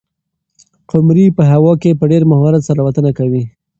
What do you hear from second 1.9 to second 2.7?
په ډېر مهارت